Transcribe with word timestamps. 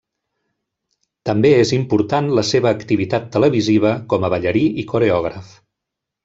També 1.29 1.51
és 1.57 1.73
important 1.77 2.31
la 2.39 2.45
seva 2.53 2.71
activitat 2.77 3.29
televisiva 3.37 3.93
com 4.15 4.27
a 4.29 4.33
ballarí 4.37 4.65
i 4.85 4.91
coreògraf. 4.95 5.55